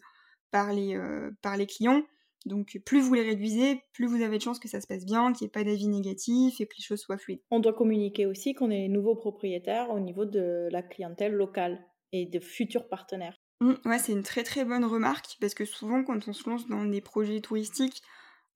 par 0.51 0.74
les, 0.74 0.95
euh, 0.95 1.31
par 1.41 1.55
les 1.55 1.67
clients 1.67 2.03
donc 2.45 2.79
plus 2.86 3.01
vous 3.01 3.13
les 3.15 3.24
réduisez, 3.24 3.81
plus 3.93 4.05
vous 4.05 4.22
avez 4.22 4.38
de 4.38 4.43
chances 4.43 4.60
que 4.60 4.67
ça 4.67 4.79
se 4.79 4.88
passe 4.88 5.05
bien, 5.05 5.34
qu'il 5.34 5.45
n'y 5.45 5.48
ait 5.48 5.51
pas 5.51 5.63
d'avis 5.63 5.88
négatif 5.88 6.62
et 6.62 6.67
que 6.67 6.75
les 6.77 6.84
choses 6.84 7.00
soient 7.00 7.17
fluides. 7.17 7.41
On 7.50 7.60
doit 7.60 7.74
communiquer 7.74 8.27
aussi 8.27 8.53
qu'on 8.53 8.69
est 8.69 8.88
nouveau 8.88 9.15
propriétaire 9.15 9.89
au 9.89 10.00
niveau 10.00 10.25
de 10.25 10.67
la 10.72 10.84
clientèle 10.84 11.34
locale 11.34 11.84
et 12.12 12.25
de 12.25 12.39
futurs 12.39 12.88
partenaires. 12.88 13.41
Mmh, 13.62 13.74
ouais, 13.85 14.00
c'est 14.00 14.12
une 14.12 14.24
très 14.24 14.43
très 14.43 14.65
bonne 14.65 14.85
remarque 14.85 15.38
parce 15.39 15.53
que 15.53 15.65
souvent 15.65 16.03
quand 16.03 16.27
on 16.27 16.33
se 16.33 16.50
lance 16.50 16.67
dans 16.67 16.85
des 16.85 17.01
projets 17.01 17.39
touristiques, 17.41 18.03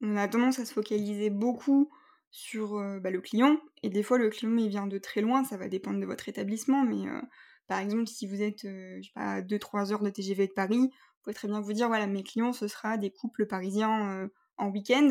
on 0.01 0.18
a 0.18 0.27
tendance 0.27 0.60
à 0.60 0.65
se 0.65 0.74
focaliser 0.74 1.29
beaucoup 1.29 1.89
sur 2.32 2.77
euh, 2.77 3.00
bah, 3.00 3.10
le 3.10 3.22
client 3.22 3.58
et 3.84 3.89
des 3.89 4.03
fois 4.03 4.18
le 4.18 4.29
client 4.29 4.56
il 4.58 4.70
vient 4.70 4.88
de 4.88 4.98
très 4.98 5.22
loin, 5.22 5.44
ça 5.44 5.58
va 5.58 5.68
dépendre 5.70 6.00
de 6.00 6.06
votre 6.06 6.27
établissement, 6.29 6.84
mais 6.84 7.08
euh, 7.08 7.22
par 7.68 7.79
exemple 7.79 8.08
si 8.08 8.27
vous 8.27 8.41
êtes 8.41 8.65
euh, 8.65 8.98
je 9.01 9.08
sais 9.08 9.13
pas 9.15 9.41
2-3 9.41 9.94
heures 9.94 10.03
de 10.03 10.10
TGV 10.10 10.48
de 10.48 10.53
Paris, 10.53 10.91
vous 11.20 11.24
pouvez 11.24 11.34
très 11.34 11.50
bien 11.50 11.60
vous 11.60 11.74
dire, 11.74 11.89
voilà, 11.89 12.08
mes 12.08 12.24
clients, 12.24 12.53
ce 12.53 12.70
sera 12.70 12.98
des 12.98 13.12
couples 13.12 13.46
parisiens 13.46 14.10
euh, 14.24 14.27
en 14.58 14.70
week-end. 14.70 15.10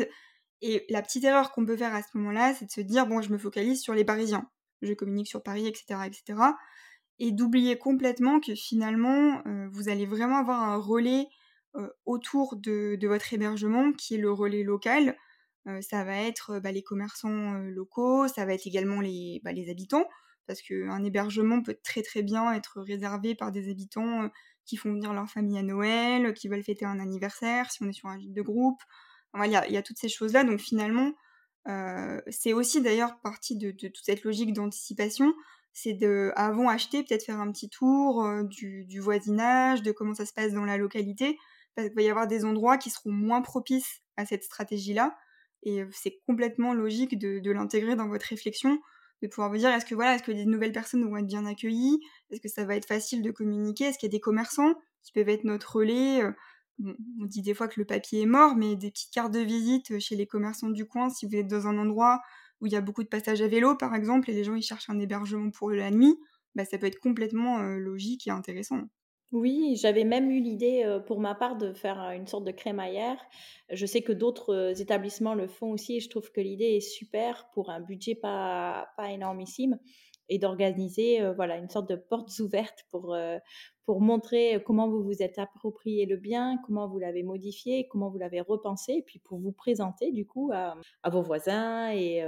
Et 0.61 0.85
la 0.89 1.03
petite 1.03 1.23
erreur 1.23 1.51
qu'on 1.51 1.65
peut 1.65 1.77
faire 1.77 1.93
à 1.93 2.01
ce 2.01 2.17
moment-là, 2.17 2.55
c'est 2.55 2.65
de 2.65 2.71
se 2.71 2.81
dire, 2.81 3.05
bon, 3.05 3.21
je 3.21 3.31
me 3.31 3.37
focalise 3.37 3.79
sur 3.79 3.93
les 3.93 4.03
Parisiens. 4.03 4.49
Je 4.81 4.93
communique 4.93 5.27
sur 5.27 5.43
Paris, 5.43 5.67
etc., 5.67 6.01
etc. 6.07 6.39
Et 7.19 7.31
d'oublier 7.31 7.77
complètement 7.77 8.39
que 8.39 8.55
finalement, 8.55 9.41
euh, 9.45 9.67
vous 9.71 9.89
allez 9.89 10.05
vraiment 10.05 10.37
avoir 10.37 10.61
un 10.61 10.77
relais 10.77 11.27
euh, 11.75 11.87
autour 12.05 12.55
de, 12.55 12.97
votre 13.07 13.33
hébergement 13.33 13.91
qui 13.91 14.15
est 14.15 14.19
le 14.19 14.31
relais 14.31 14.63
local. 14.63 15.17
ça 15.81 16.03
va 16.03 16.15
être 16.23 16.59
bah, 16.59 16.71
les 16.71 16.81
commerçants 16.81 17.53
locaux, 17.59 18.27
ça 18.27 18.45
va 18.45 18.53
être 18.53 18.65
également 18.65 19.01
les, 19.01 19.39
bah, 19.43 19.51
les 19.51 19.69
habitants, 19.69 20.05
parce 20.47 20.61
qu'un 20.63 21.03
hébergement 21.03 21.61
peut 21.61 21.77
très 21.83 22.01
très 22.01 22.23
bien 22.23 22.51
être 22.53 22.81
réservé 22.81 23.35
par 23.35 23.51
des 23.51 23.69
habitants 23.69 24.31
qui 24.65 24.77
font 24.77 24.93
venir 24.93 25.13
leur 25.13 25.27
famille 25.27 25.57
à 25.57 25.63
Noël, 25.63 26.33
qui 26.33 26.47
veulent 26.47 26.63
fêter 26.63 26.85
un 26.85 26.99
anniversaire, 26.99 27.71
si 27.71 27.83
on 27.83 27.89
est 27.89 27.93
sur 27.93 28.07
un 28.07 28.19
gîte 28.19 28.33
de 28.33 28.41
groupe. 28.41 28.81
Il 29.35 29.51
y, 29.51 29.55
a, 29.55 29.81
toutes 29.83 29.97
ces 29.97 30.09
choses-là. 30.09 30.43
Donc 30.43 30.59
finalement, 30.59 31.11
euh, 31.67 32.21
c'est 32.27 32.53
aussi 32.53 32.81
d'ailleurs 32.81 33.19
partie 33.21 33.57
de, 33.57 33.71
toute 33.71 34.03
cette 34.03 34.23
logique 34.23 34.53
d'anticipation. 34.53 35.33
C'est 35.81 35.93
de, 35.93 36.33
avant 36.35 36.67
acheter, 36.67 37.03
peut-être 37.03 37.23
faire 37.23 37.39
un 37.39 37.49
petit 37.53 37.69
tour 37.69 38.25
euh, 38.25 38.43
du, 38.43 38.99
voisinage, 38.99 39.81
de 39.81 39.93
comment 39.93 40.13
ça 40.13 40.25
se 40.25 40.33
passe 40.33 40.51
dans 40.51 40.65
la 40.65 40.77
localité. 40.77 41.37
Parce 41.73 41.87
qu'il 41.87 41.95
va 41.95 42.01
y 42.01 42.09
avoir 42.09 42.27
des 42.27 42.43
endroits 42.43 42.77
qui 42.77 42.89
seront 42.89 43.11
moins 43.11 43.41
propices 43.41 44.01
à 44.17 44.25
cette 44.25 44.43
stratégie-là. 44.43 45.15
Et 45.63 45.81
euh, 45.81 45.89
c'est 45.93 46.19
complètement 46.27 46.73
logique 46.73 47.17
de, 47.17 47.51
l'intégrer 47.51 47.95
dans 47.95 48.09
votre 48.09 48.25
réflexion 48.25 48.79
de 49.21 49.27
pouvoir 49.27 49.49
vous 49.49 49.57
dire 49.57 49.69
est-ce 49.69 49.85
que 49.85 49.95
voilà, 49.95 50.15
est-ce 50.15 50.23
que 50.23 50.31
les 50.31 50.45
nouvelles 50.45 50.71
personnes 50.71 51.03
vont 51.03 51.17
être 51.17 51.27
bien 51.27 51.45
accueillies, 51.45 51.99
est-ce 52.29 52.39
que 52.39 52.47
ça 52.47 52.63
va 52.63 52.77
être 52.77 52.85
facile 52.85 53.21
de 53.21 53.31
communiquer, 53.31 53.85
est-ce 53.85 53.97
qu'il 53.97 54.07
y 54.07 54.11
a 54.11 54.15
des 54.15 54.21
commerçants 54.21 54.73
qui 55.03 55.11
peuvent 55.11 55.27
être 55.27 55.43
notre 55.43 55.75
relais? 55.75 56.23
on 56.81 57.25
dit 57.25 57.41
des 57.41 57.53
fois 57.53 57.67
que 57.67 57.79
le 57.79 57.85
papier 57.85 58.21
est 58.21 58.25
mort, 58.25 58.55
mais 58.55 58.77
des 58.77 58.91
petites 58.91 59.11
cartes 59.11 59.33
de 59.33 59.39
visite 59.39 59.99
chez 59.99 60.15
les 60.15 60.25
commerçants 60.25 60.69
du 60.69 60.85
coin, 60.85 61.09
si 61.09 61.25
vous 61.25 61.35
êtes 61.35 61.47
dans 61.47 61.67
un 61.67 61.77
endroit 61.77 62.21
où 62.61 62.67
il 62.67 62.73
y 62.73 62.75
a 62.75 62.81
beaucoup 62.81 63.03
de 63.03 63.07
passages 63.09 63.41
à 63.41 63.47
vélo, 63.47 63.75
par 63.75 63.95
exemple, 63.95 64.29
et 64.29 64.33
les 64.33 64.43
gens 64.43 64.55
ils 64.55 64.61
cherchent 64.63 64.89
un 64.89 64.99
hébergement 64.99 65.51
pour 65.51 65.71
la 65.71 65.91
nuit, 65.91 66.15
bah, 66.55 66.65
ça 66.65 66.77
peut 66.77 66.87
être 66.87 66.99
complètement 66.99 67.59
logique 67.61 68.27
et 68.27 68.31
intéressant. 68.31 68.83
Oui, 69.31 69.75
j'avais 69.79 70.05
même 70.05 70.31
eu 70.31 70.39
l'idée 70.39 70.99
pour 71.05 71.19
ma 71.19 71.35
part 71.35 71.55
de 71.55 71.71
faire 71.73 71.99
une 72.11 72.25
sorte 72.25 72.45
de 72.45 72.51
crémaillère. 72.51 73.21
Je 73.71 73.85
sais 73.85 74.01
que 74.01 74.11
d'autres 74.11 74.81
établissements 74.81 75.35
le 75.35 75.47
font 75.47 75.69
aussi 75.71 75.97
et 75.97 75.99
je 75.99 76.09
trouve 76.09 76.31
que 76.31 76.41
l'idée 76.41 76.77
est 76.77 76.79
super 76.79 77.47
pour 77.51 77.69
un 77.69 77.79
budget 77.79 78.15
pas, 78.15 78.89
pas 78.97 79.11
énormissime 79.11 79.77
et 80.29 80.39
d'organiser 80.39 81.21
voilà 81.35 81.57
une 81.57 81.69
sorte 81.69 81.89
de 81.89 81.95
portes 81.95 82.37
ouvertes 82.39 82.85
pour, 82.91 83.17
pour 83.85 84.01
montrer 84.01 84.61
comment 84.65 84.87
vous 84.87 85.03
vous 85.03 85.21
êtes 85.21 85.39
approprié 85.39 86.05
le 86.05 86.17
bien, 86.17 86.59
comment 86.65 86.87
vous 86.87 86.99
l'avez 86.99 87.23
modifié, 87.23 87.87
comment 87.89 88.09
vous 88.09 88.17
l'avez 88.17 88.41
repensé 88.41 88.93
et 88.93 89.01
puis 89.01 89.19
pour 89.19 89.39
vous 89.39 89.51
présenter 89.51 90.11
du 90.11 90.25
coup 90.25 90.51
à, 90.53 90.75
à 91.03 91.09
vos 91.09 91.21
voisins 91.21 91.91
et 91.91 92.23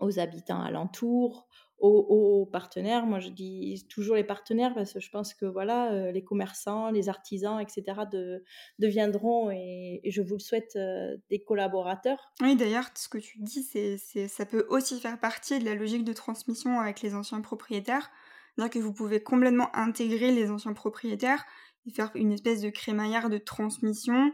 aux 0.00 0.18
habitants 0.18 0.60
alentours, 0.60 1.48
aux, 1.78 2.48
partenaires. 2.50 3.06
Moi, 3.06 3.18
je 3.18 3.28
dis 3.28 3.86
toujours 3.88 4.16
les 4.16 4.24
partenaires 4.24 4.72
parce 4.74 4.92
que 4.92 5.00
je 5.00 5.10
pense 5.10 5.34
que 5.34 5.46
voilà, 5.46 5.92
euh, 5.92 6.12
les 6.12 6.22
commerçants, 6.22 6.90
les 6.90 7.08
artisans, 7.08 7.60
etc. 7.60 8.02
De, 8.10 8.42
deviendront, 8.78 9.50
et, 9.50 10.00
je 10.04 10.22
vous 10.22 10.34
le 10.34 10.40
souhaite, 10.40 10.76
euh, 10.76 11.16
des 11.28 11.42
collaborateurs. 11.42 12.32
Oui, 12.40 12.56
d'ailleurs, 12.56 12.86
ce 12.94 13.08
que 13.08 13.18
tu 13.18 13.38
dis, 13.40 13.62
c'est, 13.62 13.98
ça 14.28 14.46
peut 14.46 14.66
aussi 14.68 15.00
faire 15.00 15.18
partie 15.18 15.58
de 15.58 15.64
la 15.64 15.74
logique 15.74 16.04
de 16.04 16.12
transmission 16.12 16.80
avec 16.80 17.02
les 17.02 17.14
anciens 17.14 17.40
propriétaires. 17.40 18.10
C'est-à-dire 18.54 18.72
que 18.72 18.78
vous 18.78 18.92
pouvez 18.92 19.22
complètement 19.22 19.74
intégrer 19.76 20.32
les 20.32 20.50
anciens 20.50 20.72
propriétaires 20.72 21.44
et 21.86 21.90
faire 21.90 22.10
une 22.14 22.32
espèce 22.32 22.62
de 22.62 22.70
crémaillère 22.70 23.28
de 23.28 23.38
transmission 23.38 24.32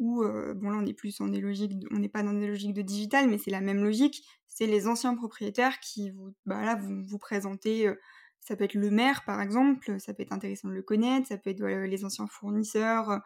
où, 0.00 0.22
euh, 0.22 0.54
bon 0.54 0.70
là 0.70 0.78
on 0.78 0.86
est 0.86 0.94
plus 0.94 1.20
en 1.20 1.28
des 1.28 1.40
logiques, 1.40 1.86
on 1.92 1.98
n'est 1.98 2.08
pas 2.08 2.22
dans 2.22 2.32
des 2.32 2.46
logiques 2.46 2.72
de 2.72 2.82
digital, 2.82 3.28
mais 3.28 3.38
c'est 3.38 3.50
la 3.50 3.60
même 3.60 3.84
logique, 3.84 4.24
c'est 4.48 4.66
les 4.66 4.88
anciens 4.88 5.14
propriétaires 5.14 5.78
qui 5.78 6.10
vous, 6.10 6.34
bah 6.46 6.64
là, 6.64 6.74
vous, 6.74 7.02
vous 7.04 7.18
présentez, 7.18 7.86
euh, 7.86 7.94
ça 8.40 8.56
peut 8.56 8.64
être 8.64 8.74
le 8.74 8.90
maire 8.90 9.22
par 9.24 9.42
exemple, 9.42 10.00
ça 10.00 10.14
peut 10.14 10.22
être 10.22 10.32
intéressant 10.32 10.68
de 10.68 10.72
le 10.72 10.82
connaître, 10.82 11.28
ça 11.28 11.36
peut 11.36 11.50
être 11.50 11.62
les 11.62 12.04
anciens 12.04 12.26
fournisseurs 12.26 13.10
euh, 13.10 13.18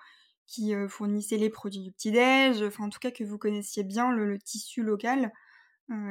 qui 0.46 0.74
fournissaient 0.88 1.38
les 1.38 1.48
produits 1.48 1.80
du 1.80 1.90
petit-déj, 1.90 2.62
enfin 2.62 2.84
en 2.84 2.90
tout 2.90 2.98
cas 2.98 3.10
que 3.10 3.24
vous 3.24 3.38
connaissiez 3.38 3.82
bien 3.82 4.12
le, 4.12 4.38
tissu 4.38 4.82
local 4.82 5.32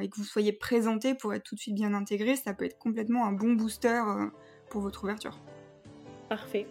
et 0.02 0.10
que 0.10 0.16
vous 0.16 0.24
soyez 0.24 0.54
présenté 0.54 1.14
pour 1.14 1.36
être 1.36 1.44
tout 1.44 1.54
de 1.54 1.60
suite 1.60 1.76
bien 1.76 1.94
intégré, 1.94 2.36
ça 2.36 2.56
peut 2.56 2.66
être 2.66 2.80
complètement 2.80 3.28
un 3.28 3.32
bon 3.32 3.54
booster 3.54 4.02
pour 4.72 4.82
votre 4.82 5.04
ouverture. 5.04 5.40
Parfait. 6.30 6.66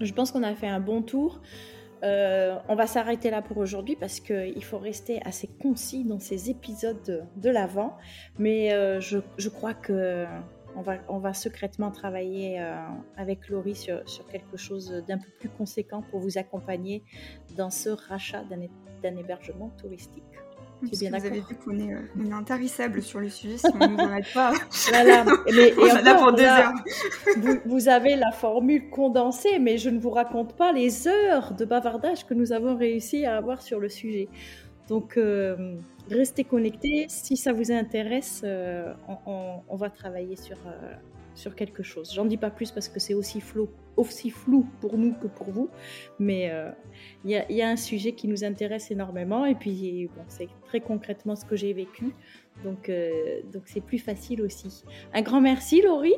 Je 0.00 0.12
pense 0.12 0.30
qu'on 0.30 0.44
a 0.44 0.54
fait 0.54 0.68
un 0.68 0.78
bon 0.78 1.02
tour. 1.02 1.40
Euh, 2.04 2.58
on 2.68 2.74
va 2.74 2.86
s'arrêter 2.86 3.30
là 3.30 3.40
pour 3.40 3.56
aujourd'hui 3.56 3.96
parce 3.96 4.20
qu'il 4.20 4.62
faut 4.64 4.78
rester 4.78 5.20
assez 5.24 5.48
concis 5.48 6.04
dans 6.04 6.18
ces 6.18 6.50
épisodes 6.50 7.26
de, 7.36 7.50
l'avant. 7.50 7.96
Mais 8.38 8.72
euh, 8.72 9.00
je, 9.00 9.48
crois 9.48 9.74
que 9.74 10.26
on 11.08 11.18
va, 11.18 11.34
secrètement 11.34 11.90
travailler 11.90 12.60
euh, 12.60 12.74
avec 13.16 13.48
Laurie 13.48 13.76
sur, 13.76 14.04
quelque 14.30 14.56
chose 14.56 15.04
d'un 15.06 15.18
peu 15.18 15.30
plus 15.38 15.48
conséquent 15.48 16.02
pour 16.10 16.20
vous 16.20 16.36
accompagner 16.36 17.02
dans 17.56 17.70
ce 17.70 17.90
rachat 17.90 18.44
d'un 18.44 19.16
hébergement 19.16 19.70
touristique. 19.80 20.24
Bien 20.82 21.10
vous 21.10 21.26
avez 21.26 21.40
vu 21.40 21.54
qu'on 21.64 21.78
est, 21.78 21.94
euh, 21.94 22.32
intarissable 22.32 23.02
sur 23.02 23.20
le 23.20 23.28
sujet 23.28 23.58
si 23.58 23.66
on 23.74 23.78
ne 23.78 23.86
nous 23.86 24.00
arrête 24.00 24.32
pas. 24.32 24.52
Voilà. 24.88 25.24
Mais, 25.46 25.68
et 25.68 26.02
là 26.02 26.14
pour 26.14 26.32
deux 26.32 26.42
heures. 26.42 26.72
vous, 27.64 27.88
avez 27.88 28.16
la 28.16 28.32
formule 28.32 28.90
condensée, 28.90 29.58
mais 29.58 29.78
je 29.78 29.90
ne 29.90 29.98
vous 29.98 30.10
raconte 30.10 30.56
pas 30.56 30.72
les 30.72 31.08
heures 31.08 31.54
de 31.54 31.64
bavardage 31.64 32.26
que 32.26 32.34
nous 32.34 32.52
avons 32.52 32.76
réussi 32.76 33.24
à 33.24 33.36
avoir 33.36 33.62
sur 33.62 33.80
le 33.80 33.88
sujet. 33.88 34.28
Donc, 34.88 35.16
euh, 35.16 35.76
restez 36.10 36.44
connectés. 36.44 37.06
Si 37.08 37.36
ça 37.36 37.52
vous 37.52 37.72
intéresse, 37.72 38.42
euh, 38.44 38.92
on, 39.26 39.76
va 39.76 39.88
travailler 39.88 40.36
sur, 40.36 40.58
sur 41.34 41.54
quelque 41.54 41.82
chose. 41.82 42.12
J'en 42.14 42.24
dis 42.24 42.36
pas 42.36 42.50
plus 42.50 42.70
parce 42.70 42.88
que 42.88 43.00
c'est 43.00 43.14
aussi 43.14 43.40
flou, 43.40 43.68
aussi 43.96 44.30
flou 44.30 44.66
pour 44.80 44.96
nous 44.98 45.14
que 45.14 45.26
pour 45.26 45.50
vous, 45.50 45.68
mais 46.18 46.50
euh, 46.50 46.70
il 47.24 47.30
y, 47.30 47.62
a 47.62 47.68
un 47.68 47.76
sujet 47.76 48.12
qui 48.12 48.28
nous 48.28 48.44
intéresse 48.44 48.90
énormément 48.90 49.44
et 49.44 49.54
puis 49.54 50.08
bon, 50.14 50.22
c'est 50.28 50.48
très 50.66 50.80
concrètement 50.80 51.36
ce 51.36 51.44
que 51.44 51.56
j'ai 51.56 51.72
vécu, 51.72 52.14
donc 52.62 52.88
euh, 52.88 53.40
donc 53.52 53.62
c'est 53.66 53.80
plus 53.82 53.98
facile 53.98 54.42
aussi. 54.42 54.84
Un 55.12 55.22
grand 55.22 55.40
merci 55.40 55.82
Laurie. 55.82 56.16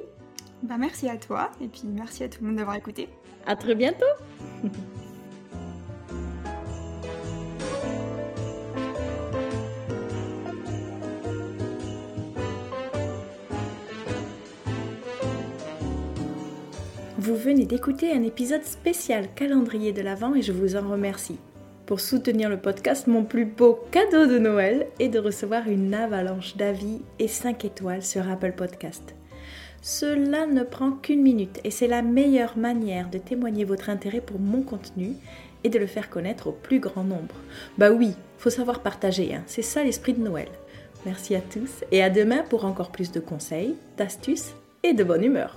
Bah 0.62 0.76
merci 0.78 1.08
à 1.08 1.16
toi 1.16 1.50
et 1.60 1.68
puis 1.68 1.82
merci 1.86 2.24
à 2.24 2.28
tout 2.28 2.38
le 2.40 2.48
monde 2.48 2.56
d'avoir 2.56 2.76
écouté. 2.76 3.08
À 3.46 3.56
très 3.56 3.74
bientôt. 3.74 4.04
Vous 17.26 17.34
venez 17.34 17.64
d'écouter 17.64 18.12
un 18.12 18.22
épisode 18.22 18.62
spécial 18.62 19.26
calendrier 19.34 19.92
de 19.92 20.00
l'Avent 20.00 20.36
et 20.36 20.42
je 20.42 20.52
vous 20.52 20.76
en 20.76 20.88
remercie. 20.88 21.40
Pour 21.84 21.98
soutenir 21.98 22.48
le 22.48 22.56
podcast, 22.56 23.08
mon 23.08 23.24
plus 23.24 23.46
beau 23.46 23.80
cadeau 23.90 24.26
de 24.26 24.38
Noël 24.38 24.86
est 25.00 25.08
de 25.08 25.18
recevoir 25.18 25.66
une 25.66 25.92
avalanche 25.92 26.56
d'avis 26.56 27.00
et 27.18 27.26
5 27.26 27.64
étoiles 27.64 28.04
sur 28.04 28.30
Apple 28.30 28.52
Podcast. 28.52 29.16
Cela 29.82 30.46
ne 30.46 30.62
prend 30.62 30.92
qu'une 30.92 31.20
minute 31.20 31.58
et 31.64 31.72
c'est 31.72 31.88
la 31.88 32.00
meilleure 32.00 32.56
manière 32.56 33.10
de 33.10 33.18
témoigner 33.18 33.64
votre 33.64 33.90
intérêt 33.90 34.20
pour 34.20 34.38
mon 34.38 34.62
contenu 34.62 35.14
et 35.64 35.68
de 35.68 35.80
le 35.80 35.88
faire 35.88 36.10
connaître 36.10 36.46
au 36.46 36.52
plus 36.52 36.78
grand 36.78 37.02
nombre. 37.02 37.34
Bah 37.76 37.90
oui, 37.90 38.12
faut 38.38 38.50
savoir 38.50 38.82
partager, 38.82 39.34
hein. 39.34 39.42
c'est 39.46 39.62
ça 39.62 39.82
l'esprit 39.82 40.12
de 40.12 40.22
Noël. 40.22 40.48
Merci 41.04 41.34
à 41.34 41.40
tous 41.40 41.82
et 41.90 42.04
à 42.04 42.08
demain 42.08 42.44
pour 42.48 42.64
encore 42.64 42.92
plus 42.92 43.10
de 43.10 43.18
conseils, 43.18 43.74
d'astuces 43.96 44.54
et 44.84 44.92
de 44.92 45.02
bonne 45.02 45.24
humeur. 45.24 45.56